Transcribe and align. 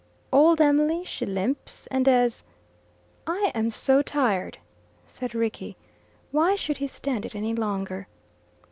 "Old 0.33 0.59
Em'ly 0.59 1.03
she 1.05 1.27
limps, 1.27 1.85
And 1.91 2.07
as" 2.07 2.43
"I 3.37 3.51
am 3.53 3.69
so 3.69 4.01
tired," 4.01 4.57
said 5.05 5.35
Rickie. 5.35 5.77
Why 6.31 6.55
should 6.55 6.77
he 6.77 6.87
stand 6.87 7.23
it 7.23 7.35
any 7.35 7.53
longer? 7.53 8.07